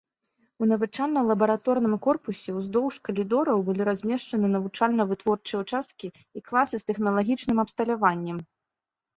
[0.61, 8.37] У навучальна-лабараторным корпусе ўздоўж калідораў былі размешчаны навучальна-вытворчыя ўчасткі і класы з тэхналагічным абсталяваннем.